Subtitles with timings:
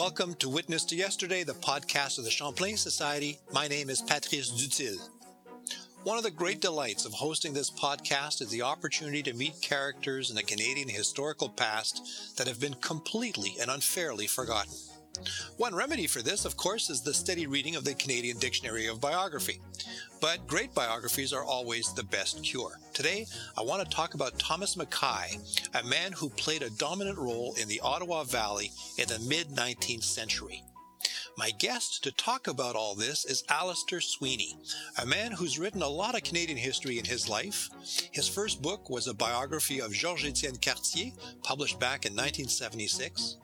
[0.00, 3.38] Welcome to Witness to Yesterday, the podcast of the Champlain Society.
[3.52, 4.96] My name is Patrice Dutil.
[6.04, 10.30] One of the great delights of hosting this podcast is the opportunity to meet characters
[10.30, 14.72] in the Canadian historical past that have been completely and unfairly forgotten.
[15.58, 19.02] One remedy for this, of course, is the steady reading of the Canadian Dictionary of
[19.02, 19.60] Biography.
[20.18, 22.80] But great biographies are always the best cure.
[23.00, 25.38] Today, I want to talk about Thomas Mackay,
[25.72, 30.02] a man who played a dominant role in the Ottawa Valley in the mid 19th
[30.02, 30.62] century.
[31.40, 34.58] My guest to talk about all this is Alistair Sweeny,
[35.00, 37.70] a man who's written a lot of Canadian history in his life.
[38.12, 43.38] His first book was a biography of Georges-Étienne Cartier, published back in 1976.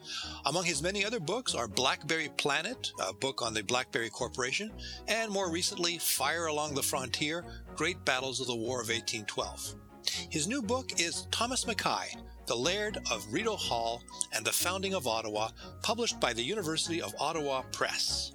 [0.45, 4.71] Among his many other books are Blackberry Planet, a book on the Blackberry Corporation,
[5.09, 9.75] and more recently, Fire Along the Frontier, Great Battles of the War of 1812.
[10.11, 14.03] His new book is Thomas Mackay, the Laird of Rideau Hall
[14.35, 15.51] and the Founding of Ottawa,
[15.83, 18.33] published by the University of Ottawa Press.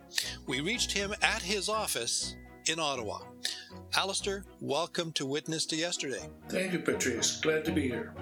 [0.47, 2.35] We reached him at his office
[2.67, 3.19] in Ottawa.
[3.95, 6.29] Alistair, welcome to Witness to Yesterday.
[6.49, 7.39] Thank you, Patrice.
[7.41, 8.13] Glad to be here.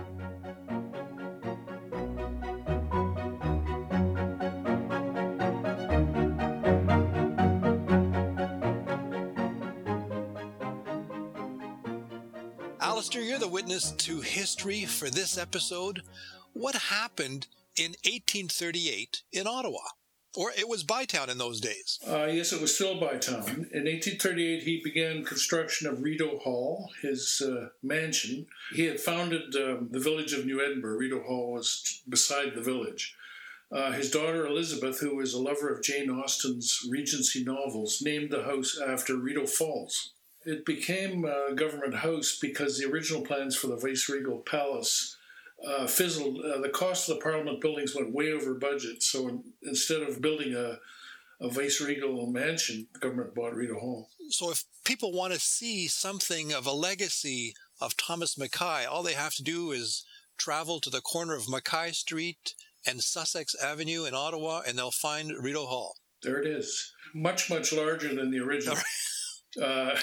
[12.99, 16.01] Alistair, you're the witness to history for this episode.
[16.51, 17.47] What happened
[17.77, 19.79] in 1838 in Ottawa?
[20.35, 21.97] Or it was Bytown in those days.
[22.05, 23.71] Uh, yes, it was still Bytown.
[23.71, 28.47] In 1838, he began construction of Rideau Hall, his uh, mansion.
[28.73, 30.97] He had founded um, the village of New Edinburgh.
[30.97, 33.15] Rideau Hall was beside the village.
[33.71, 38.43] Uh, his daughter Elizabeth, who was a lover of Jane Austen's Regency novels, named the
[38.43, 40.11] house after Rideau Falls.
[40.45, 45.17] It became a government house because the original plans for the Viceregal Palace
[45.65, 46.39] uh, fizzled.
[46.43, 49.03] Uh, the cost of the Parliament buildings went way over budget.
[49.03, 50.79] So in, instead of building a,
[51.43, 54.09] a Viceregal mansion, the government bought Rideau Hall.
[54.29, 59.13] So if people want to see something of a legacy of Thomas Mackay, all they
[59.13, 60.05] have to do is
[60.37, 62.53] travel to the corner of Mackay Street
[62.85, 65.97] and Sussex Avenue in Ottawa, and they'll find Rideau Hall.
[66.23, 66.93] There it is.
[67.13, 68.77] Much, much larger than the original.
[69.57, 69.95] Uh,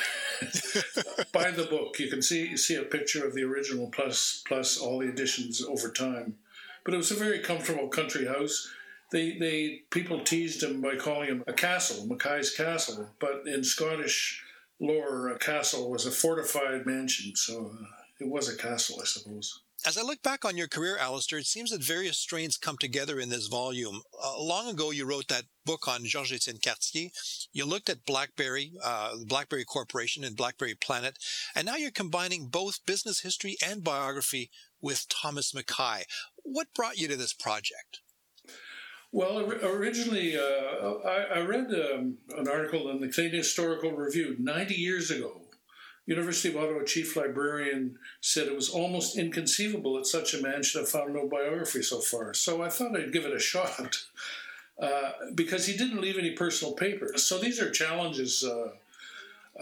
[1.33, 1.99] buy the book.
[1.99, 5.63] You can see you see a picture of the original plus plus all the additions
[5.63, 6.37] over time.
[6.85, 8.69] But it was a very comfortable country house.
[9.13, 13.09] They they people teased him by calling him a castle, Mackay's castle.
[13.21, 14.43] But in Scottish
[14.81, 17.87] lore, a castle was a fortified mansion, so uh,
[18.21, 19.61] it was a castle, I suppose.
[19.85, 23.21] As I look back on your career, Alistair, it seems that various strains come together
[23.21, 24.01] in this volume.
[24.21, 27.11] Uh, long ago, you wrote that book on Georges-Étienne Cartier.
[27.53, 31.19] You looked at BlackBerry, uh, BlackBerry Corporation and BlackBerry Planet,
[31.55, 34.51] and now you're combining both business history and biography
[34.81, 36.05] with Thomas Mackay.
[36.43, 38.01] What brought you to this project?
[39.13, 44.75] Well, originally, uh, I, I, read um, an article in the Canadian Historical Review 90
[44.75, 45.46] years ago
[46.07, 50.81] University of Ottawa chief librarian said it was almost inconceivable that such a man should
[50.81, 52.33] have found no biography so far.
[52.33, 54.05] So I thought I'd give it a shot
[54.81, 57.25] uh, because he didn't leave any personal papers.
[57.25, 58.71] So these are challenges uh,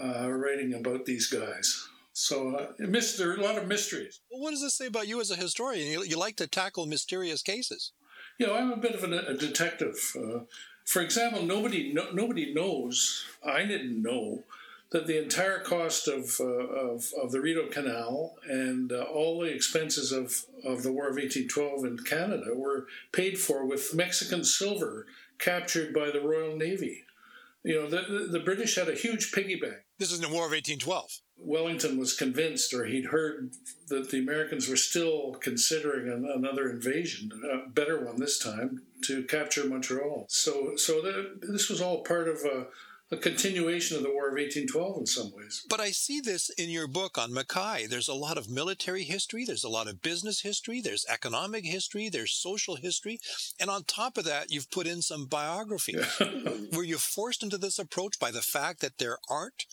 [0.01, 1.87] uh, writing about these guys.
[2.13, 4.21] So uh, there are a lot of mysteries.
[4.31, 5.87] Well, what does this say about you as a historian?
[5.87, 7.91] You, you like to tackle mysterious cases.
[8.37, 9.97] You know, I'm a bit of a, a detective.
[10.15, 10.41] Uh,
[10.85, 13.25] for example, nobody no, nobody knows.
[13.43, 14.43] I didn't know
[14.91, 19.53] that the entire cost of, uh, of, of, the Rideau Canal and uh, all the
[19.53, 25.07] expenses of, of the War of 1812 in Canada were paid for with Mexican silver
[25.39, 27.03] captured by the Royal Navy.
[27.63, 29.77] You know, the, the British had a huge piggy bank.
[29.97, 31.19] This is in the War of 1812.
[31.37, 33.53] Wellington was convinced, or he'd heard
[33.87, 39.23] that the Americans were still considering an, another invasion, a better one this time, to
[39.23, 40.25] capture Montreal.
[40.29, 42.67] So, so the, this was all part of a,
[43.11, 45.63] a continuation of the War of 1812 in some ways.
[45.69, 47.85] But I see this in your book on Mackay.
[47.87, 52.09] There's a lot of military history, there's a lot of business history, there's economic history,
[52.09, 53.19] there's social history,
[53.59, 55.95] and on top of that, you've put in some biography.
[56.73, 59.65] Were you forced into this approach by the fact that there aren't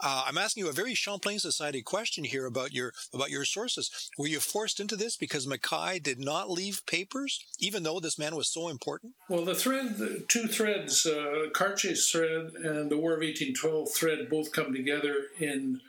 [0.00, 4.10] uh, I'm asking you a very Champlain Society question here about your about your sources.
[4.18, 8.34] Were you forced into this because Mackay did not leave papers, even though this man
[8.34, 9.14] was so important?
[9.28, 14.28] Well, the thread, the two threads, uh, Cartier's thread and the War of 1812 thread,
[14.28, 15.80] both come together in.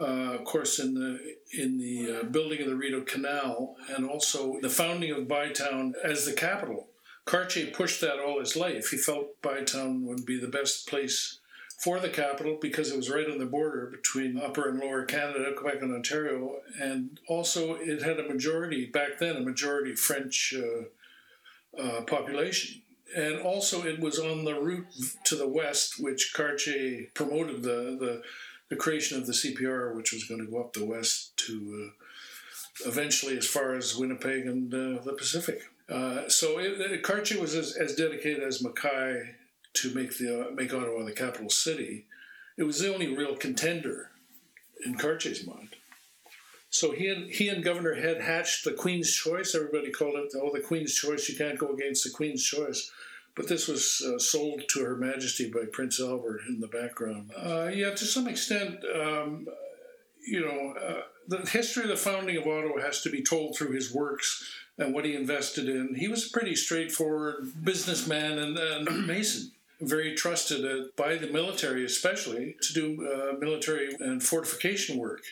[0.00, 1.18] Uh, of course, in the
[1.52, 6.24] in the uh, building of the Rideau Canal, and also the founding of Bytown as
[6.24, 6.86] the capital.
[7.24, 8.90] Cartier pushed that all his life.
[8.90, 11.40] He felt Bytown would be the best place
[11.78, 15.52] for the capital because it was right on the border between Upper and Lower Canada,
[15.56, 21.80] Quebec and Ontario, and also it had a majority back then, a majority French uh,
[21.80, 22.82] uh, population.
[23.16, 24.86] And also, it was on the route
[25.24, 28.22] to the west, which Cartier promoted the, the,
[28.68, 32.88] the creation of the CPR, which was going to go up the west to uh,
[32.88, 35.62] eventually as far as Winnipeg and uh, the Pacific.
[35.88, 39.34] Uh, so it, it, Cartier was as, as, dedicated as Mackay
[39.74, 42.06] to make the make Ottawa the capital city.
[42.56, 44.10] It was the only real contender
[44.84, 45.76] in Cartier's mind.
[46.70, 49.54] So he and he and Governor Head hatched the Queen's Choice.
[49.54, 51.28] Everybody called it, oh, the Queen's Choice.
[51.28, 52.90] You can't go against the Queen's Choice.
[53.34, 57.30] But this was uh, sold to Her Majesty by Prince Albert in the background.
[57.36, 59.46] Uh, yeah, to some extent, um,
[60.26, 63.70] you know, uh, the history of the founding of Ottawa has to be told through
[63.70, 64.44] his works
[64.76, 65.94] and what he invested in.
[65.94, 71.84] He was a pretty straightforward businessman and, and mason very trusted uh, by the military,
[71.84, 75.22] especially to do uh, military and fortification work.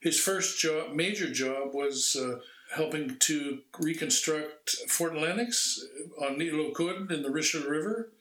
[0.00, 2.40] His first job, major job, was uh,
[2.74, 5.84] helping to reconstruct Fort Lennox
[6.20, 8.12] on L'Île in the Richelieu River,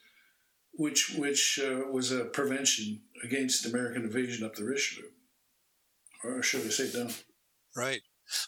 [0.74, 5.10] which which uh, was a prevention against American invasion up the Richelieu,
[6.24, 7.12] or should I say down?
[7.76, 8.02] Right.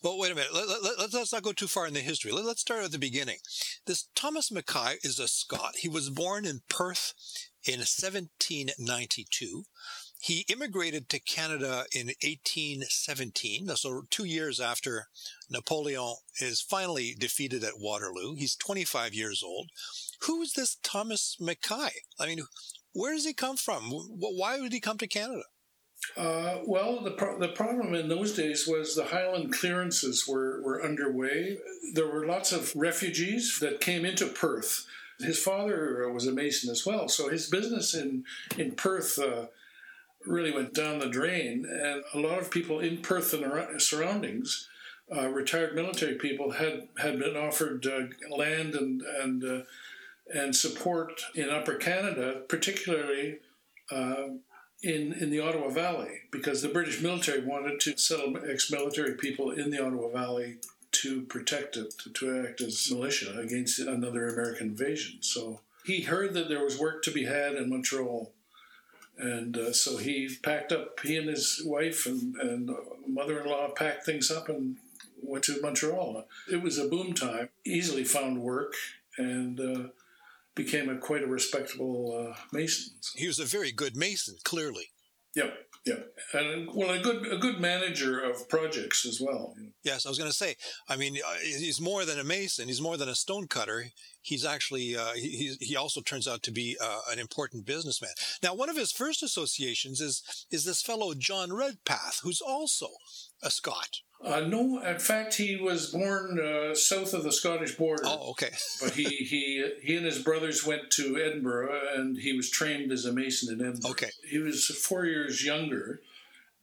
[0.04, 0.54] Well, wait a minute.
[0.54, 2.32] Let, let, let, us not go too far in the history.
[2.32, 3.38] Let, us start at the beginning.
[3.86, 5.76] This Thomas Mackay is a Scot.
[5.78, 7.14] He was born in Perth
[7.64, 9.64] in 1792.
[10.20, 15.08] He immigrated to Canada in 1817, so two years after
[15.50, 18.34] Napoleon is finally defeated at Waterloo.
[18.34, 19.70] He's 25 years old.
[20.24, 21.92] Who is this Thomas Mackay?
[22.20, 22.40] I mean,
[22.94, 23.92] where does he come from?
[23.92, 25.44] Why would he come to Canada?
[26.16, 30.84] Uh, well, the, pro- the problem in those days was the Highland clearances were, were
[30.84, 31.58] underway.
[31.94, 34.86] There were lots of refugees that came into Perth.
[35.20, 38.24] His father was a mason as well, so his business in,
[38.58, 39.48] in Perth uh,
[40.26, 41.66] really went down the drain.
[41.66, 44.68] And a lot of people in Perth and surroundings,
[45.16, 49.62] uh, retired military people, had, had been offered uh, land and, and, uh,
[50.34, 53.40] and support in Upper Canada, particularly
[53.92, 54.28] uh,
[54.82, 59.52] in, in the Ottawa Valley because the British military wanted to settle ex military people
[59.52, 60.58] in the Ottawa Valley
[60.92, 65.18] to protect it, to act as militia against another American invasion.
[65.22, 68.32] So he heard that there was work to be had in Montreal.
[69.18, 72.70] And uh, so he packed up, he and his wife and, and
[73.08, 74.78] mother in law packed things up and
[75.22, 76.26] went to Montreal.
[76.52, 78.74] It was a boom time, easily found work,
[79.18, 79.90] and uh,
[80.58, 82.96] became a quite a respectable uh, mason.
[83.16, 84.88] He was a very good mason, clearly.
[85.36, 85.54] Yep,
[85.86, 89.54] yep, and well, a good a good manager of projects as well.
[89.84, 90.56] Yes, I was going to say.
[90.90, 92.68] I mean, uh, he's more than a mason.
[92.68, 93.86] He's more than a stone cutter.
[94.20, 98.12] He's actually uh, he he also turns out to be uh, an important businessman.
[98.42, 102.88] Now, one of his first associations is is this fellow John Redpath, who's also
[103.44, 104.02] a Scot.
[104.24, 108.04] Uh, no, in fact, he was born uh, south of the Scottish border.
[108.06, 108.50] Oh, okay.
[108.82, 113.06] but he, he he and his brothers went to Edinburgh, and he was trained as
[113.06, 113.92] a mason in Edinburgh.
[113.92, 114.10] Okay.
[114.28, 116.02] He was four years younger,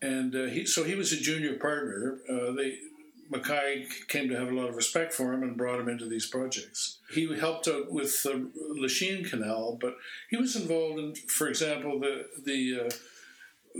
[0.02, 2.18] and uh, he so he was a junior partner.
[2.28, 2.78] Uh, they
[3.30, 6.26] Mackay came to have a lot of respect for him and brought him into these
[6.26, 6.98] projects.
[7.12, 9.96] He helped out with the Lachine Canal, but
[10.30, 12.90] he was involved in, for example, the the uh, uh,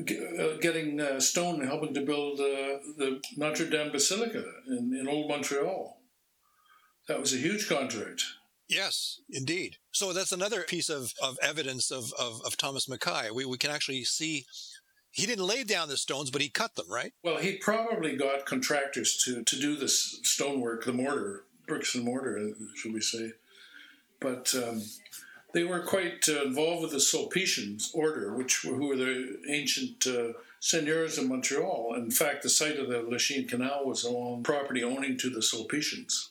[0.03, 5.29] getting uh, stone and helping to build uh, the Notre Dame Basilica in, in Old
[5.29, 5.99] Montreal.
[7.07, 8.25] That was a huge contract.
[8.69, 9.77] Yes, indeed.
[9.93, 13.31] So that's another piece of, of evidence of, of, of Thomas Mackay.
[13.31, 14.47] We, we can actually see
[15.11, 17.13] he didn't lay down the stones, but he cut them, right?
[17.23, 22.51] Well, he probably got contractors to, to do this stonework, the mortar, bricks and mortar,
[22.75, 23.33] should we say.
[24.21, 24.83] But um,
[25.55, 30.07] they were quite uh, involved with the Sulpicians order, which were, who were the ancient
[30.07, 31.95] uh, seigneurs of Montreal.
[31.97, 36.31] In fact, the site of the Lachine Canal was along property owning to the Sulpicians.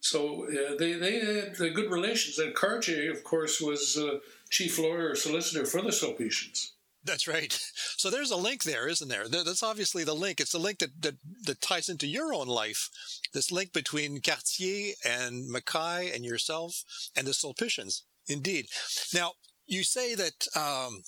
[0.00, 2.38] So uh, they, they had good relations.
[2.38, 4.18] And Cartier, of course, was uh,
[4.50, 6.72] chief lawyer or solicitor for the Sulpicians.
[7.04, 7.58] That's right.
[8.02, 9.28] So there's a link there, isn't there?
[9.28, 10.40] That's obviously the link.
[10.40, 12.90] It's the link that, that, that ties into your own life.
[13.32, 16.82] This link between Cartier and Mackay and yourself
[17.14, 18.02] and the Sulpicians.
[18.28, 18.66] Indeed.
[19.12, 19.32] Now,
[19.66, 21.02] you say that um,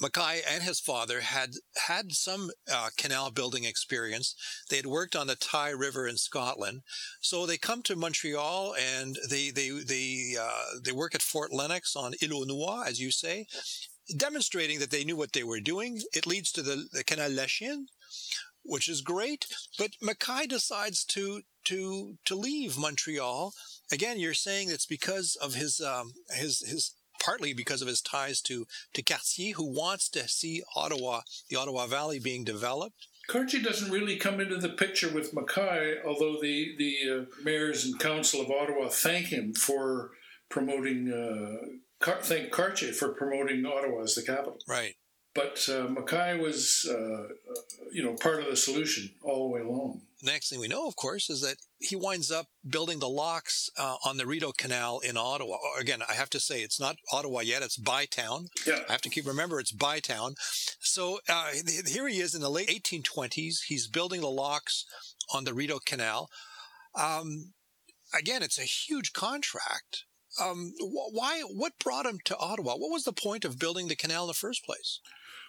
[0.00, 1.50] Mackay and his father had
[1.86, 4.34] had some uh, canal building experience.
[4.70, 6.82] They had worked on the Tay River in Scotland,
[7.20, 11.94] so they come to Montreal and they they they uh, they work at Fort Lennox
[11.94, 13.46] on Noix, as you say,
[14.16, 16.00] demonstrating that they knew what they were doing.
[16.14, 17.86] It leads to the, the Canal Lachine,
[18.62, 19.46] which is great.
[19.78, 23.52] But Mackay decides to to to leave Montreal
[23.90, 28.40] again, you're saying it's because of his um, his his partly because of his ties
[28.42, 33.06] to to Cartier, who wants to see Ottawa, the Ottawa Valley, being developed.
[33.28, 37.98] Cartier doesn't really come into the picture with Mackay, although the the uh, mayors and
[38.00, 40.10] council of Ottawa thank him for
[40.48, 41.66] promoting, uh,
[42.00, 44.58] Car- thank Cartier for promoting Ottawa as the capital.
[44.66, 44.96] Right.
[45.32, 47.28] But uh, Mackay was, uh,
[47.92, 50.00] you know, part of the solution all the way along.
[50.24, 53.96] Next thing we know, of course, is that he winds up building the locks uh,
[54.04, 55.56] on the Rideau Canal in Ottawa.
[55.78, 58.48] Again, I have to say it's not Ottawa yet; it's Bytown.
[58.66, 58.80] Yeah.
[58.88, 60.34] I have to keep remember it's Bytown.
[60.80, 61.50] So uh,
[61.86, 63.64] here he is in the late 1820s.
[63.66, 64.84] He's building the locks
[65.32, 66.28] on the Rideau Canal.
[66.94, 67.54] Um,
[68.14, 70.04] again, it's a huge contract.
[70.40, 71.42] Um, why?
[71.42, 72.74] What brought him to Ottawa?
[72.74, 75.00] What was the point of building the canal in the first place?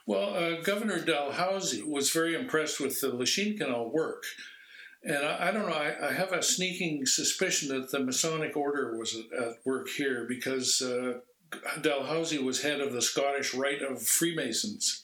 [0.07, 4.23] Well, uh, Governor Dalhousie was very impressed with the Lachine Canal work.
[5.03, 8.95] And I, I don't know, I, I, have a sneaking suspicion that the Masonic Order
[8.97, 11.19] was at, work here because uh,
[11.81, 15.03] Dalhousie was head of the Scottish Rite of Freemasons.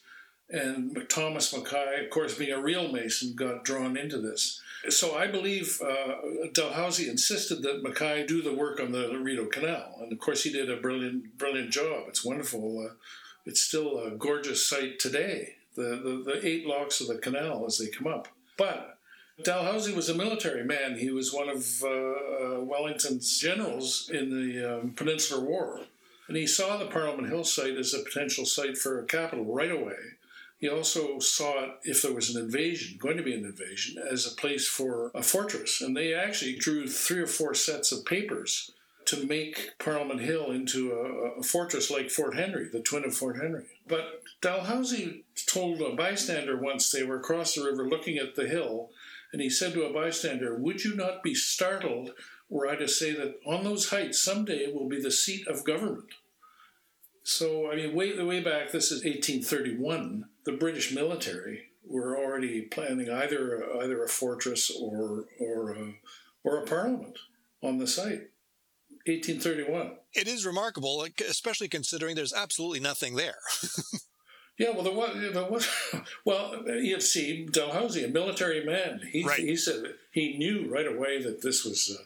[0.50, 4.62] And Thomas Mackay, of course, being a real Mason, got drawn into this.
[4.88, 9.98] So I believe uh, Dalhousie insisted that Mackay do the work on the Rideau Canal.
[10.00, 12.04] And of course, he did a brilliant, brilliant job.
[12.06, 12.86] It's wonderful.
[12.88, 12.94] Uh,
[13.44, 17.78] it's still a gorgeous sight today, the, the, the eight locks of the canal as
[17.78, 18.28] they come up.
[18.56, 18.97] But
[19.42, 20.98] Dalhousie was a military man.
[20.98, 25.80] He was one of uh, uh, Wellington's generals in the um, Peninsular War.
[26.26, 29.70] And he saw the Parliament Hill site as a potential site for a capital right
[29.70, 29.96] away.
[30.58, 34.26] He also saw it, if there was an invasion, going to be an invasion, as
[34.26, 35.80] a place for a fortress.
[35.80, 38.72] And they actually drew three or four sets of papers
[39.06, 43.40] to make Parliament Hill into a, a, fortress like Fort Henry, the twin of Fort
[43.40, 43.64] Henry.
[43.86, 48.90] But Dalhousie told a bystander once they were across the river looking at the hill,
[49.32, 52.10] and he said to a bystander, Would you not be startled
[52.48, 55.64] were I to say that on those heights someday it will be the seat of
[55.64, 56.14] government?
[57.22, 63.10] So, I mean, way, way back, this is 1831, the British military were already planning
[63.10, 65.94] either either a fortress or or a,
[66.44, 67.18] or a parliament
[67.62, 68.30] on the site.
[69.06, 69.96] 1831.
[70.14, 73.38] It is remarkable, especially considering there's absolutely nothing there.
[74.58, 75.68] yeah, well, there was, there was
[76.24, 79.38] well, you see, Dalhousie, a military man, he, right.
[79.38, 81.96] he said he knew right away that this was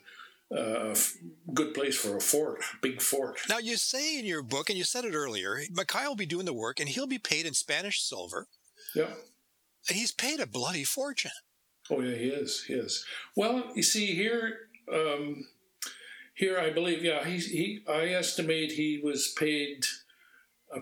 [0.51, 0.97] a, a
[1.55, 3.41] good place for a fort, a big fort.
[3.49, 6.45] Now, you say in your book, and you said it earlier, Mackay will be doing
[6.45, 8.47] the work, and he'll be paid in Spanish silver.
[8.95, 9.15] Yeah.
[9.89, 11.33] And he's paid a bloody fortune.
[11.91, 12.65] Oh, yeah, he is.
[12.65, 13.05] He is.
[13.35, 14.59] Well, you see, here,
[14.93, 15.47] um,
[16.35, 19.87] here, I believe, yeah, he, he I estimate he was paid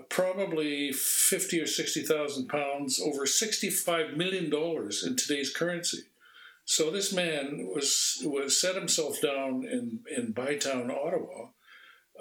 [0.09, 6.03] probably fifty or sixty thousand pounds, over sixty-five million dollars in today's currency.
[6.65, 11.47] So this man was was set himself down in in Bytown, Ottawa.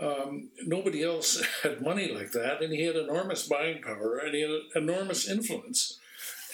[0.00, 4.42] Um, nobody else had money like that, and he had enormous buying power, and he
[4.42, 5.98] had enormous influence,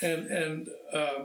[0.02, 1.24] and and uh,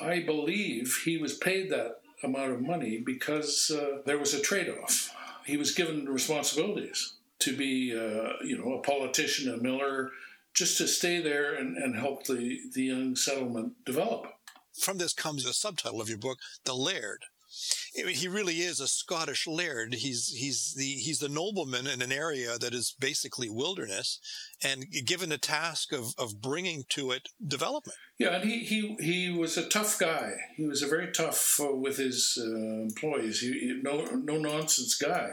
[0.00, 4.72] I believe he was paid that amount of money because uh, there was a trade
[4.82, 5.12] off.
[5.44, 10.10] He was given responsibilities to be, uh, you know, a politician, a miller,
[10.54, 14.26] just to stay there and, and help the, the young settlement develop.
[14.80, 17.24] From this comes the subtitle of your book, The Laird.
[17.98, 19.94] I mean, he really is a Scottish laird.
[19.94, 24.20] He's he's the he's the nobleman in an area that is basically wilderness,
[24.62, 27.96] and given the task of of bringing to it development.
[28.18, 30.34] Yeah, and he he he was a tough guy.
[30.56, 33.40] He was a very tough uh, with his uh, employees.
[33.40, 35.30] He, he, no no nonsense guy.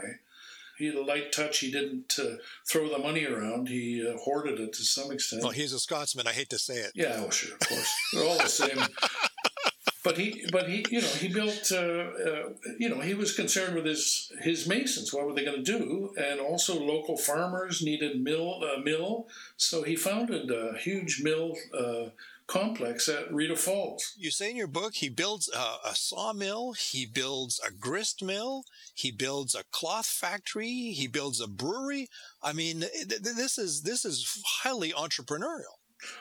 [0.78, 1.58] He had a light touch.
[1.58, 3.68] He didn't uh, throw the money around.
[3.68, 5.42] He uh, hoarded it to some extent.
[5.42, 6.26] Well, he's a Scotsman.
[6.26, 6.92] I hate to say it.
[6.94, 7.94] Yeah, well, sure, of course.
[8.12, 8.78] They're all the same.
[10.04, 11.72] but he, but he, you know, he built.
[11.72, 15.12] Uh, uh, you know, he was concerned with his his masons.
[15.12, 16.12] What were they going to do?
[16.16, 22.10] And also, local farmers needed mill uh, mill, so he founded a huge mill uh,
[22.46, 24.14] complex at Rideau Falls.
[24.16, 28.64] You say in your book he builds a, a, sawmill, he builds a grist mill,
[28.94, 32.08] he builds a cloth factory, he builds a brewery.
[32.42, 35.78] I mean, th- this is this is highly entrepreneurial.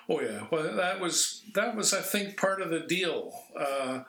[0.08, 4.04] Oh yeah, well that was that was I think part of the deal uh,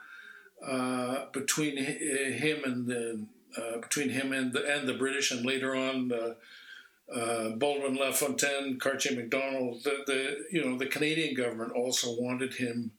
[0.64, 5.74] uh, between him and the uh, between him and the and the British, and later
[5.74, 6.12] on
[7.14, 12.54] uh, uh, Baldwin LaFontaine, Cartier McDonald, The, the you know the Canadian government also wanted
[12.54, 12.92] him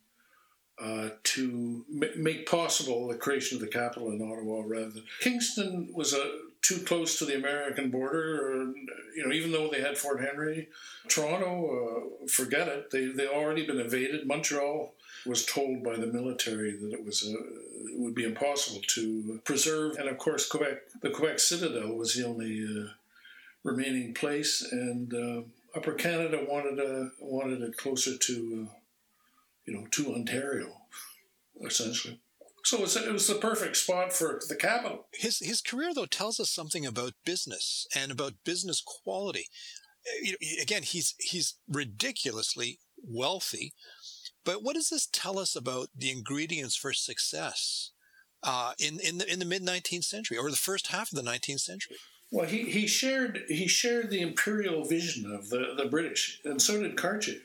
[0.79, 5.89] uh, to m- make possible the creation of the capital in Ottawa rather than Kingston
[5.93, 8.41] was a too close to the American border.
[8.41, 8.73] Or,
[9.15, 10.67] you know, even though they had Fort Henry,
[11.07, 12.91] Toronto, uh, forget it.
[12.91, 14.27] They they already been invaded.
[14.27, 14.93] Montreal
[15.25, 19.97] was told by the military that it was a, it would be impossible to preserve.
[19.97, 22.89] And of course, Quebec, the Quebec Citadel was the only uh,
[23.65, 25.41] remaining place, and uh,
[25.75, 28.73] Upper Canada wanted a wanted it closer to, uh,
[29.65, 30.67] you know, to Ontario,
[31.65, 32.21] essentially.
[32.63, 35.07] So it was, the perfect spot for the capital.
[35.13, 39.47] His his career though tells us something about business and about business quality.
[40.21, 43.73] You know, again, he's he's ridiculously wealthy,
[44.43, 47.91] but what does this tell us about the ingredients for success
[48.43, 51.23] uh, in in the in the mid nineteenth century or the first half of the
[51.23, 51.97] nineteenth century?
[52.31, 56.81] Well, he, he shared he shared the imperial vision of the, the British, and so
[56.81, 57.41] did Cartier.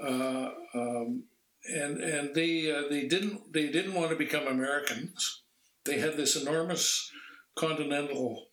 [0.00, 1.24] Uh, um,
[1.64, 5.42] and and they uh, they didn't they didn't want to become Americans.
[5.84, 7.10] They had this enormous
[7.54, 8.48] continental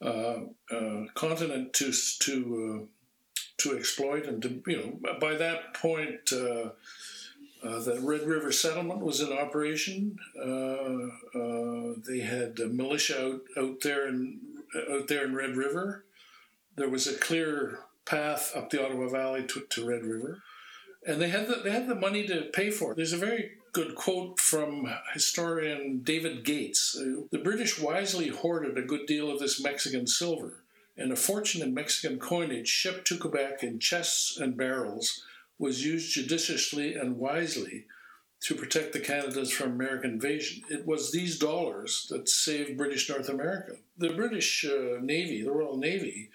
[0.00, 0.40] uh,
[0.70, 6.30] uh continent to to uh, to exploit, and to you know by that point.
[7.62, 10.18] Uh, the Red River settlement was in operation.
[10.36, 14.40] Uh, uh, they had militia out, out there in
[14.90, 16.04] out there in Red River.
[16.76, 20.42] There was a clear path up the Ottawa Valley to, to Red River,
[21.06, 22.96] and they had the, they had the money to pay for it.
[22.96, 26.98] There's a very good quote from historian David Gates.
[26.98, 30.64] Uh, the British wisely hoarded a good deal of this Mexican silver,
[30.96, 35.22] and a fortune in Mexican coinage shipped to Quebec in chests and barrels
[35.62, 37.86] was used judiciously and wisely
[38.40, 40.62] to protect the Canadas from American invasion.
[40.68, 43.76] It was these dollars that saved British North America.
[43.96, 46.30] The British uh, Navy, the Royal Navy,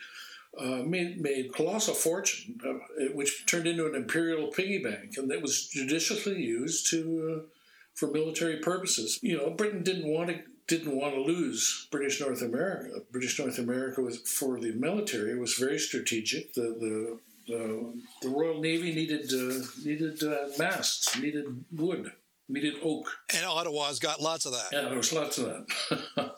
[0.57, 5.41] uh, made made colossal fortune, uh, which turned into an imperial piggy bank, and that
[5.41, 7.47] was judiciously used to uh,
[7.93, 9.19] for military purposes.
[9.21, 13.01] You know, Britain didn't want to didn't want to lose British North America.
[13.11, 16.53] British North America was for the military was very strategic.
[16.53, 17.93] The the the,
[18.25, 22.11] Royal Navy needed uh, needed uh, masts, needed wood,
[22.49, 23.09] needed oak.
[23.33, 24.67] And Ottawa's got lots of that.
[24.71, 25.67] Yeah, there was lots of that.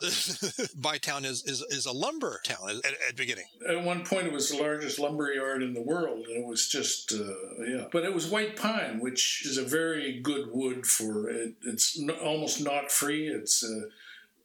[0.80, 3.46] Bytown is, is is a lumber town at, at beginning.
[3.68, 6.68] At one point, it was the largest lumber yard in the world, and it was
[6.68, 7.84] just uh, yeah.
[7.90, 11.54] But it was white pine, which is a very good wood for it.
[11.62, 13.28] It's almost knot free.
[13.28, 13.88] It's uh,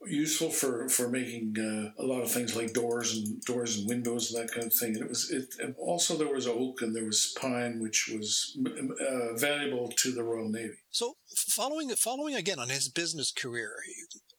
[0.07, 4.31] useful for for making uh, a lot of things like doors and doors and windows
[4.31, 4.95] and that kind of thing.
[4.95, 9.33] And it was it also there was oak and there was pine, which was uh,
[9.35, 10.77] valuable to the Royal Navy.
[10.91, 13.73] So following following again on his business career.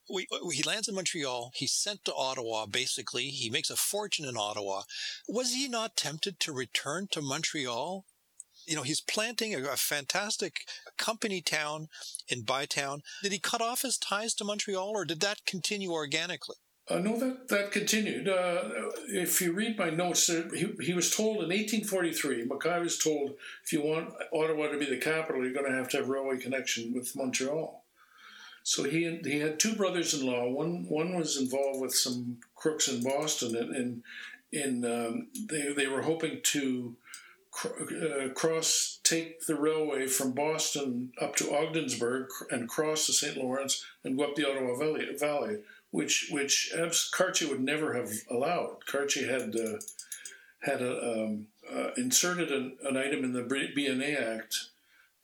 [0.09, 1.51] We, he lands in Montreal.
[1.53, 2.65] He's sent to Ottawa.
[2.65, 4.83] Basically, he makes a fortune in Ottawa.
[5.27, 8.05] Was he not tempted to return to Montreal
[8.67, 10.65] you know, he's planting a, a, fantastic
[10.97, 11.87] company town
[12.27, 13.01] in Bytown.
[13.23, 16.57] Did he cut off his ties to Montreal or did that continue organically?
[16.89, 18.29] Uh, no, that, that continued.
[18.29, 18.69] Uh,
[19.09, 23.31] if you read my notes, uh, he, he was told in 1843, Mackay was told,
[23.63, 26.37] if you want Ottawa to be the capital, you're going to have to have railway
[26.37, 27.83] connection with Montreal.
[28.63, 30.49] So he he had two brothers-in-law.
[30.49, 34.03] One one was involved with some crooks in Boston, and
[34.51, 36.97] and, um, they they were hoping to
[37.65, 43.37] uh, cross, take the railway from Boston up to Ogdensburg and cross the St.
[43.37, 45.57] Lawrence and go up the Ottawa Valley, Valley
[45.91, 46.73] which which
[47.11, 48.85] Cartier would never have allowed.
[48.85, 49.79] Cartier had uh,
[50.61, 54.69] had a, um, uh, inserted an, an, item in the BNA Act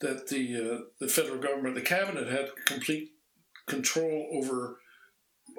[0.00, 3.12] that the uh, the federal government, the cabinet, had complete
[3.66, 4.78] control over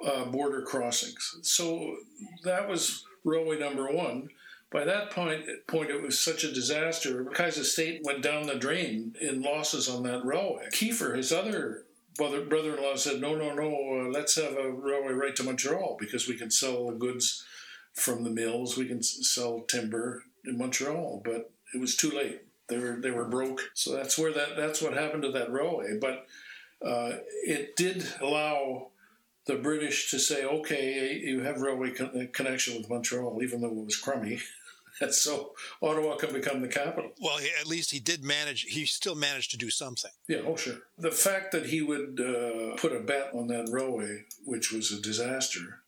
[0.04, 1.38] uh, border crossings.
[1.42, 1.96] So
[2.44, 4.28] that was railway number one
[4.70, 7.24] by that point, point, it was such a disaster.
[7.24, 10.68] Kaiser State went down the drain in losses on that railway.
[10.72, 11.84] Keefer, his other
[12.16, 14.00] brother, brother-in-law, said, "No, no, no.
[14.00, 17.44] Uh, let's have a railway right to Montreal because we can sell the goods
[17.94, 18.76] from the mills.
[18.76, 22.42] We can sell timber in Montreal." But it was too late.
[22.68, 23.70] They were they were broke.
[23.74, 25.98] So that's where that that's what happened to that railway.
[26.00, 26.26] But
[26.84, 28.90] uh, it did allow
[29.46, 33.84] the British to say, okay, you have railway con- connection with Montreal, even though it
[33.84, 34.40] was crummy.
[35.00, 37.10] and so Ottawa can become the capital.
[37.20, 40.10] Well, at least he did manage, he still managed to do something.
[40.28, 40.76] Yeah, oh, sure.
[40.98, 45.00] The fact that he would uh, put a bet on that railway, which was a
[45.00, 45.82] disaster,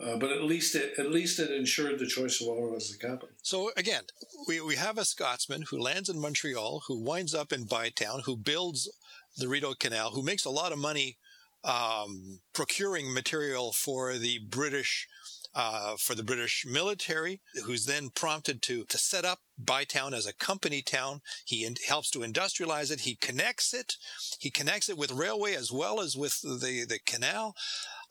[0.00, 2.98] uh, but at least it at least it ensured the choice of Ottawa as the
[2.98, 3.28] capital.
[3.42, 4.02] So again,
[4.48, 8.36] we, we have a Scotsman who lands in Montreal, who winds up in Bytown, who
[8.36, 8.90] builds
[9.36, 11.16] the Rideau Canal, who makes a lot of money
[11.64, 15.08] um, procuring material for the British
[15.56, 20.34] uh, for the British military, who's then prompted to to set up Bytown as a
[20.34, 21.20] company town.
[21.44, 23.00] He in, helps to industrialize it.
[23.00, 23.94] He connects it.
[24.38, 27.54] He connects it with railway as well as with the the canal.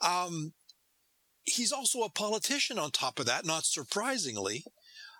[0.01, 0.53] Um,
[1.43, 4.65] he's also a politician on top of that, not surprisingly.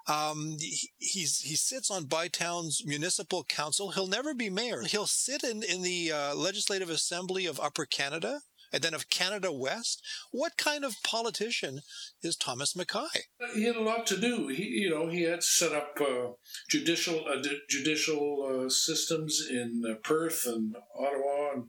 [0.07, 3.91] Um, he, he's, he sits on Bytown's municipal council.
[3.91, 4.81] He'll never be mayor.
[4.83, 8.41] He'll sit in, in the uh, Legislative Assembly of Upper Canada
[8.73, 10.03] and then of Canada West.
[10.31, 11.81] What kind of politician
[12.23, 13.27] is Thomas Mackay?
[13.53, 14.47] He had a lot to do.
[14.47, 16.31] He, you know, he had set up uh,
[16.69, 21.63] judicial uh, judicial uh, systems in uh, Perth and Ottawa, and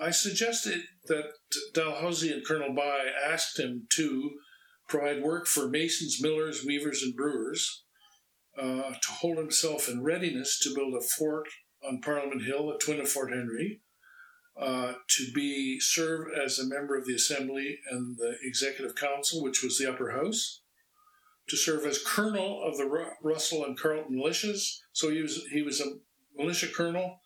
[0.00, 1.32] I suggested that
[1.72, 4.30] Dalhousie and Colonel By asked him to
[4.90, 7.84] provide work for masons, millers, weavers, and brewers.
[8.60, 11.46] Uh, to hold himself in readiness to build a fort
[11.88, 13.80] on Parliament Hill, a twin of Fort Henry,
[14.60, 19.62] uh, to be serve as a member of the Assembly and the Executive Council, which
[19.62, 20.62] was the upper house,
[21.48, 24.80] to serve as colonel of the Ru- Russell and Carleton militias.
[24.92, 25.86] So he was he was a
[26.36, 27.19] militia colonel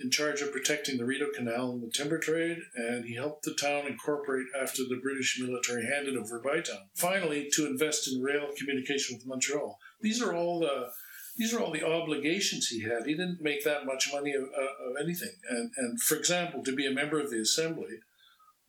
[0.00, 3.54] in charge of protecting the Rideau Canal and the timber trade, and he helped the
[3.54, 6.88] town incorporate after the British military handed over Bytown.
[6.94, 9.78] Finally, to invest in rail communication with Montreal.
[10.00, 10.90] These are all the
[11.36, 13.06] these are all the obligations he had.
[13.06, 15.32] He didn't make that much money of, of anything.
[15.48, 18.00] And, and for example, to be a member of the assembly,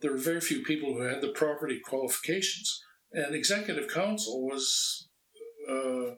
[0.00, 2.82] there were very few people who had the property qualifications.
[3.12, 5.08] And executive council was
[5.68, 6.14] uh,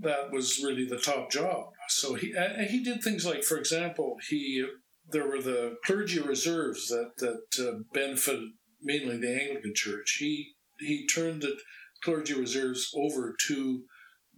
[0.00, 1.70] that was really the top job.
[1.88, 4.66] So he and he did things like, for example, he
[5.10, 8.50] there were the clergy reserves that that uh, benefited
[8.82, 10.16] mainly the Anglican Church.
[10.18, 11.56] He he turned the
[12.02, 13.84] clergy reserves over to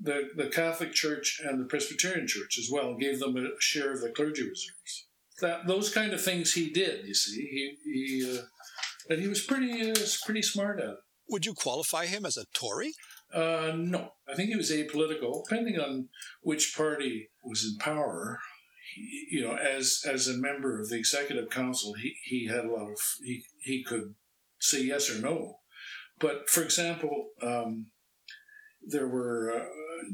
[0.00, 3.92] the, the Catholic Church and the Presbyterian Church as well, and gave them a share
[3.92, 5.06] of the clergy reserves.
[5.40, 7.06] That those kind of things he did.
[7.06, 8.42] You see, he he uh,
[9.10, 10.96] and he was pretty uh, pretty smart at it.
[11.28, 12.92] Would you qualify him as a Tory?
[13.32, 16.08] Uh, no, I think he was apolitical, depending on
[16.42, 18.40] which party was in power.
[18.94, 22.70] He, you know, as as a member of the executive council, he, he had a
[22.70, 24.14] lot of he he could
[24.60, 25.58] say yes or no.
[26.20, 27.86] But for example, um,
[28.86, 29.64] there were uh,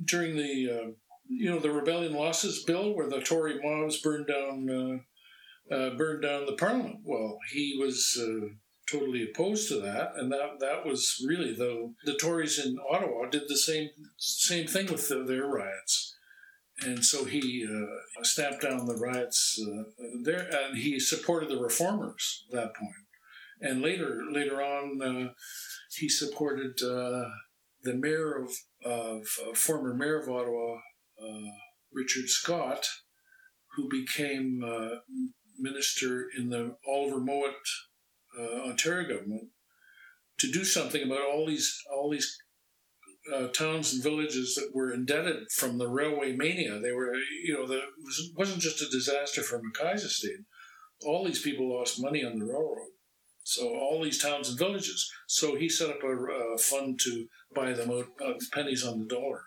[0.05, 0.91] during the uh,
[1.29, 6.23] you know the rebellion losses bill where the Tory mobs burned down uh, uh, burned
[6.23, 6.97] down the parliament.
[7.05, 8.49] Well, he was uh,
[8.91, 13.49] totally opposed to that, and that that was really the the Tories in Ottawa did
[13.49, 16.00] the same same thing with the, their riots.
[16.83, 19.61] And so he uh, stamped down the riots
[20.23, 22.95] there, and he supported the reformers at that point.
[23.61, 25.35] And later, later on,
[25.95, 26.81] he supported
[27.83, 28.51] the mayor of,
[28.85, 30.77] of uh, former mayor of Ottawa,
[31.23, 31.51] uh,
[31.93, 32.87] Richard Scott,
[33.77, 34.97] who became uh,
[35.59, 37.55] minister in the Oliver Mowat
[38.39, 39.49] uh, Ontario government,
[40.39, 42.39] to do something about all these all these
[43.35, 46.79] uh, towns and villages that were indebted from the railway mania.
[46.81, 50.41] They were, you know, the, it wasn't just a disaster for Mackay's estate.
[51.05, 52.91] All these people lost money on the railroad.
[53.43, 55.11] So all these towns and villages.
[55.27, 59.45] So he set up a, fund to buy them out uh, pennies on the dollar.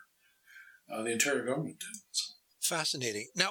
[0.92, 2.00] Uh, the entire government did.
[2.10, 2.34] So.
[2.60, 3.28] Fascinating.
[3.36, 3.50] Now,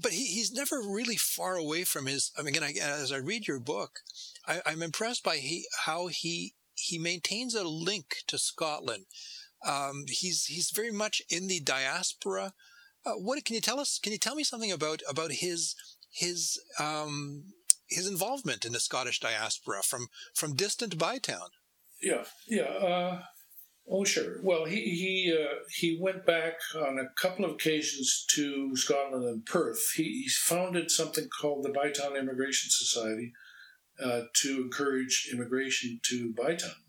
[0.00, 2.30] but he, he's never really far away from his.
[2.38, 4.00] I mean, again, as I read your book,
[4.46, 9.06] I, am I'm impressed by he, how he he maintains a link to Scotland.
[9.66, 12.54] Um, he's he's very much in the diaspora.
[13.04, 13.98] Uh, what can you tell us?
[14.02, 15.74] Can you tell me something about about his
[16.10, 17.44] his um,
[17.88, 21.48] his involvement in the Scottish diaspora from from distant Bytown?
[22.02, 22.62] Yeah, yeah.
[22.62, 23.22] Uh,
[23.88, 24.40] Oh, sure.
[24.42, 29.46] Well, he he uh, he went back on a couple of occasions to Scotland and
[29.46, 29.92] Perth.
[29.94, 33.32] He, he founded something called the Bytown Immigration Society
[34.02, 36.82] uh, to encourage immigration to Bytown,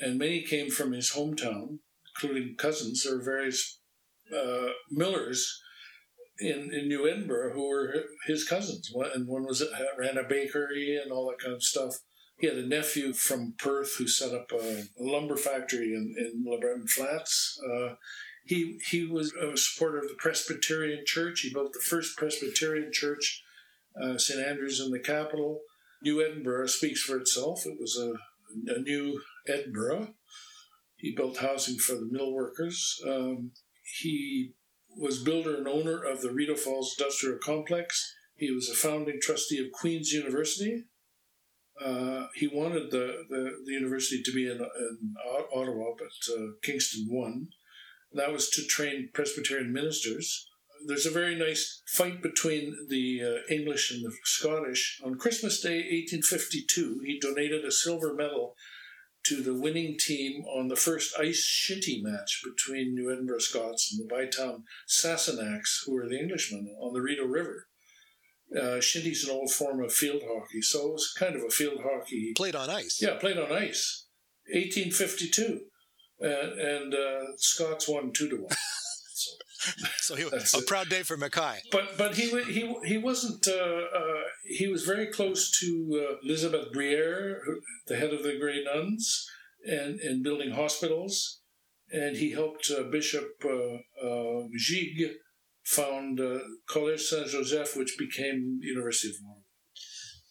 [0.00, 1.78] and many came from his hometown,
[2.14, 3.04] including cousins.
[3.04, 3.80] There were various
[4.34, 5.60] uh, millers
[6.38, 9.62] in, in New Edinburgh who were his cousins, and one was
[9.98, 11.94] ran a bakery and all that kind of stuff.
[12.38, 16.44] He had a nephew from Perth who set up a, a lumber factory in, in
[16.46, 17.60] LeBreton Flats.
[17.70, 17.94] Uh,
[18.46, 21.40] he, he was a supporter of the Presbyterian Church.
[21.40, 23.42] He built the first Presbyterian church,
[24.02, 24.40] uh, St.
[24.40, 25.60] Andrews in the capital.
[26.02, 27.66] New Edinburgh speaks for itself.
[27.66, 28.14] It was a,
[28.72, 30.14] a new Edinburgh.
[30.96, 33.00] He built housing for the mill workers.
[33.06, 33.52] Um,
[34.00, 34.52] he
[34.96, 38.14] was builder and owner of the Rideau Falls Industrial Complex.
[38.36, 40.84] He was a founding trustee of Queen's University,
[41.80, 45.14] uh, he wanted the, the, the, university to be in, in
[45.54, 47.48] Ottawa, but uh, Kingston won.
[48.12, 50.46] That was to train Presbyterian ministers.
[50.86, 55.00] There's a very nice fight between the uh, English and the Scottish.
[55.04, 58.54] On Christmas Day, 1852, he donated a silver medal
[59.26, 64.00] to the winning team on the first ice shinty match between New Edinburgh Scots and
[64.00, 67.66] the Bytown Sassenachs, who were the Englishmen, on the Rideau River.
[68.56, 71.80] Uh, shinty's an old form of field hockey, so it was kind of a field
[71.82, 72.32] hockey.
[72.36, 72.98] Played on ice.
[73.00, 74.06] Yeah, played on ice.
[74.52, 75.60] 1852.
[76.22, 78.50] Uh, and uh, Scots won two to one.
[79.98, 80.16] so.
[80.16, 80.66] he, was a it.
[80.66, 81.60] proud day for Mackay.
[81.70, 83.46] But but he he he wasn't.
[83.46, 87.38] Uh, uh, he was very close to uh, Elizabeth Bruyère,
[87.86, 89.28] the head of the Grey Nuns,
[89.64, 91.40] and and building hospitals.
[91.92, 95.10] And he helped uh, Bishop uh, uh, Guigues
[95.64, 96.20] found
[96.68, 99.40] Collège Saint Joseph, which became University of Ottawa.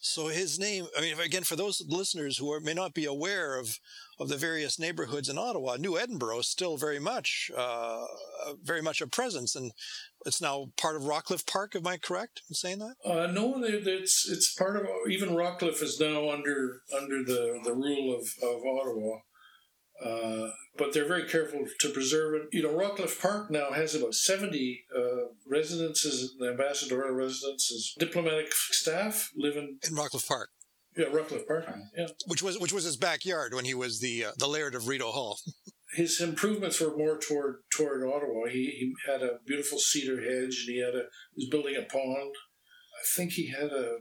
[0.02, 3.60] So his name, I mean, again, for those listeners who are, may not be aware
[3.60, 3.78] of,
[4.20, 8.06] of the various neighborhoods in Ottawa, New Edinburgh is still very much, uh,
[8.62, 9.72] very much a presence, and
[10.26, 11.76] it's now part of Rockcliffe Park.
[11.76, 12.96] Am I correct in saying that?
[13.06, 18.14] Uh, no, it's it's part of even Rockcliffe is now under under the, the rule
[18.14, 19.20] of, of Ottawa.
[20.04, 22.44] Uh, but they're very careful to preserve it.
[22.54, 25.02] You know, Rockcliffe Park now has about 70 uh,
[25.46, 27.94] residences, ambassadorial residences.
[28.00, 29.78] Diplomatic staff live in...
[29.86, 30.52] In Rockcliffe Park.
[30.98, 31.66] Yeah, Rockcliffe Park.
[31.96, 34.88] Yeah, which was which was his backyard when he was the uh, the laird of
[34.88, 35.40] Rideau Hall.
[35.94, 38.48] his improvements were more toward toward Ottawa.
[38.50, 41.04] He, he had a beautiful cedar hedge, and he had a
[41.36, 42.34] he was building a pond.
[42.96, 43.98] I think he had a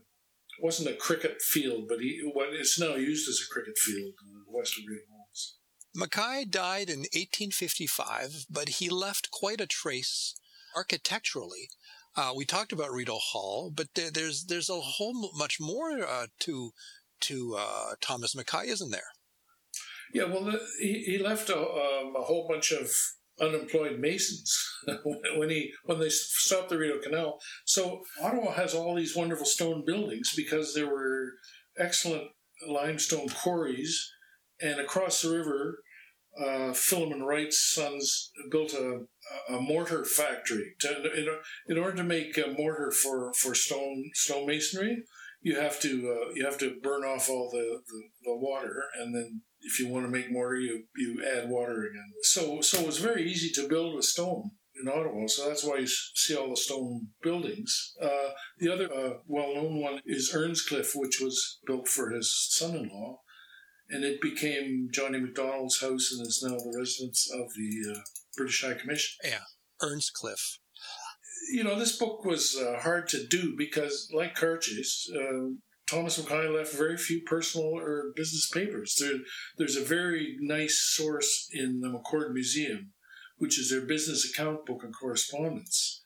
[0.59, 4.15] it wasn't a cricket field, but he what it's now used as a cricket field
[4.27, 5.59] in the west of Rideau Halls.
[5.95, 10.35] Mackay died in 1855, but he left quite a trace
[10.77, 11.71] architecturally.
[12.19, 16.27] Uh, we talked about Rideau Hall, but there, there's there's a whole much more uh,
[16.41, 16.73] to
[17.21, 19.13] to uh, Thomas Mackay, isn't there?
[20.13, 20.51] Yeah, well,
[20.81, 22.91] he, he left a, um, a whole bunch of
[23.41, 24.53] unemployed masons
[25.37, 27.39] when he when they stopped the Rideau Canal.
[27.67, 31.35] So Ottawa has all these wonderful stone buildings because there were
[31.79, 32.25] excellent
[32.67, 34.11] limestone quarries,
[34.61, 35.79] and across the river
[36.39, 39.01] uh, Philemon Wright's sons built a,
[39.49, 40.75] a mortar factory.
[40.81, 41.29] To, in,
[41.69, 44.97] in, order to make mortar for, for stone stonemasonry,
[45.41, 49.15] you have to uh, you have to burn off all the, the, the, water, and
[49.15, 52.13] then if you want to make mortar, you, you add water again.
[52.23, 55.27] So so it's very easy to build a stone in Ottawa.
[55.27, 57.95] So that's why you see all the stone buildings.
[58.01, 62.77] Uh, the other uh, well known one is Earnscliffe, which was built for his son
[62.77, 63.21] in law
[63.91, 68.01] and it became Johnny McDonald's house and is now the residence of the uh,
[68.37, 69.19] British High Commission.
[69.25, 69.45] Yeah,
[69.83, 70.59] Earnscliffe.
[71.53, 75.51] You know, this book was uh, hard to do because, like Cartier's, uh,
[75.89, 78.97] Thomas Mackay left very few personal or business papers.
[79.01, 79.19] There,
[79.57, 82.93] there's a very nice source in the McCord Museum,
[83.39, 86.03] which is their business account book and correspondence.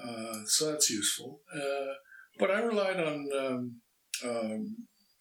[0.00, 1.40] Uh, so that's useful.
[1.52, 1.94] Uh,
[2.38, 3.80] but I relied on um,
[4.24, 4.76] um,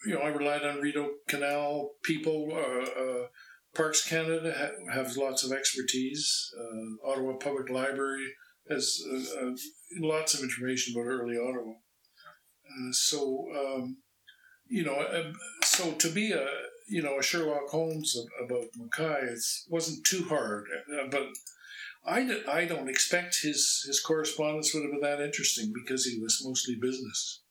[0.08, 2.50] you know, I relied on Rideau Canal people.
[2.54, 3.28] Uh, uh,
[3.76, 6.50] Parks Canada ha- has lots of expertise.
[6.58, 8.26] Uh, Ottawa Public Library
[8.70, 9.52] has uh, uh,
[10.00, 11.74] lots of information about early Ottawa.
[11.74, 13.98] Uh, so, um,
[14.67, 16.48] you know, so to be a
[16.89, 19.39] you know a Sherlock Holmes about Mackay, it
[19.70, 20.65] wasn't too hard.
[21.12, 21.28] but
[22.06, 26.41] I, I don't expect his his correspondence would have been that interesting because he was
[26.46, 27.41] mostly business.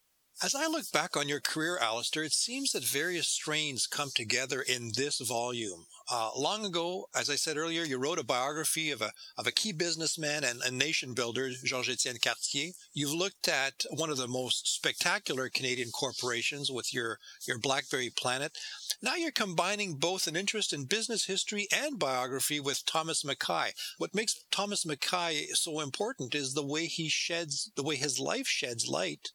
[0.43, 4.61] As I look back on your career, Alistair, it seems that various strains come together
[4.61, 5.87] in this volume.
[6.13, 9.51] Uh, long ago, as I said earlier, you wrote a biography of a of a
[9.51, 12.73] key businessman and a nation builder, Georges Etienne Cartier.
[12.93, 17.19] You've looked at one of the most spectacular Canadian corporations with your
[17.49, 18.59] your BlackBerry Planet.
[19.01, 23.73] Now you're combining both an interest in business history and biography with Thomas Mackay.
[23.97, 28.47] What makes Thomas Mackay so important is the way he sheds, the way his life
[28.47, 29.33] sheds light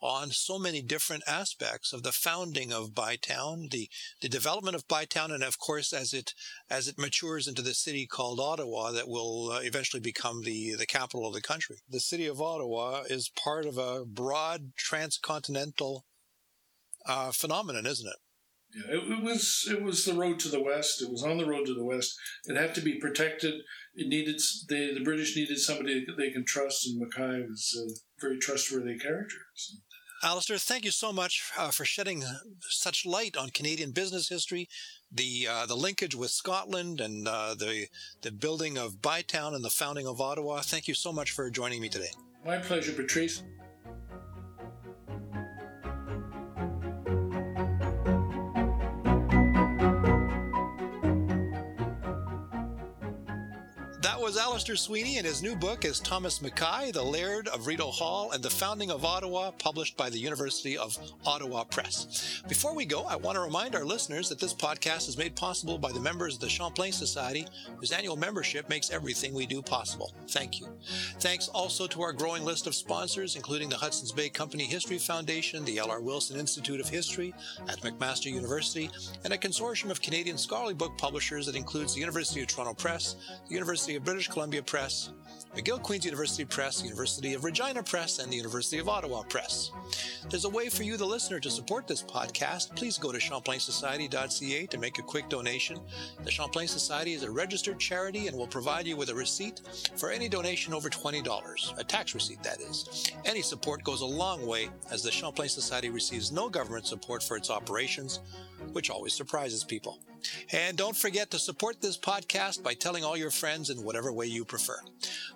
[0.00, 3.88] on so many different aspects of the founding of Bytown, the,
[4.20, 6.34] the development of Bytown, and of course, as it
[6.68, 10.86] as it matures into the city called Ottawa, that will uh, eventually become the the
[10.86, 11.76] capital of the country.
[11.88, 16.04] The city of Ottawa is part of a broad transcontinental
[17.06, 18.16] uh, phenomenon, isn't it?
[18.74, 21.00] Yeah, it, it, was it was the road to the west.
[21.00, 22.14] It was on the road to the west.
[22.44, 23.54] It had to be protected.
[23.94, 28.38] It needed the the British needed somebody they can trust, and Mackay was a very
[28.38, 29.36] trustworthy character.
[29.54, 29.78] So.
[30.22, 32.24] Alistair, thank you so much uh, for shedding
[32.68, 34.68] such light on Canadian business history,
[35.12, 37.86] the uh, the linkage with Scotland, and uh, the
[38.22, 40.60] the building of Bytown and the founding of Ottawa.
[40.62, 42.10] Thank you so much for joining me today.
[42.44, 43.42] My pleasure, Patrice.
[54.26, 58.32] Was Alistair Sweeny, and his new book is Thomas Mackay, The Laird of Rideau Hall
[58.32, 62.42] and the Founding of Ottawa, published by the University of Ottawa Press.
[62.48, 65.78] Before we go, I want to remind our listeners that this podcast is made possible
[65.78, 70.12] by the members of the Champlain Society, whose annual membership makes everything we do possible.
[70.30, 70.76] Thank you.
[71.20, 75.64] Thanks also to our growing list of sponsors, including the Hudson's Bay Company History Foundation,
[75.64, 76.00] the L.R.
[76.00, 77.32] Wilson Institute of History
[77.68, 78.90] at McMaster University,
[79.22, 83.14] and a consortium of Canadian scholarly book publishers that includes the University of Toronto Press,
[83.46, 85.10] the University of British Columbia Press,
[85.54, 89.72] McGill Queen's University Press, University of Regina Press, and the University of Ottawa Press.
[90.30, 92.74] There's a way for you, the listener, to support this podcast.
[92.76, 95.78] Please go to ChamplainSociety.ca to make a quick donation.
[96.24, 99.60] The Champlain Society is a registered charity and will provide you with a receipt
[99.96, 103.12] for any donation over $20, a tax receipt, that is.
[103.26, 107.36] Any support goes a long way as the Champlain Society receives no government support for
[107.36, 108.20] its operations,
[108.72, 109.98] which always surprises people.
[110.52, 114.26] And don't forget to support this podcast by telling all your friends in whatever way
[114.26, 114.80] you prefer.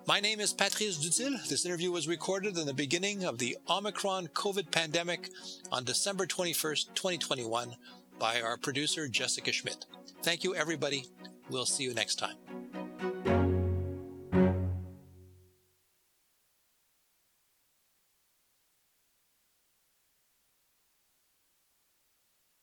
[0.07, 1.47] My name is Patrice Dutil.
[1.47, 5.29] This interview was recorded in the beginning of the Omicron COVID pandemic
[5.71, 7.75] on December 21st, 2021
[8.19, 9.85] by our producer Jessica Schmidt.
[10.23, 11.05] Thank you everybody.
[11.49, 12.60] We'll see you next time.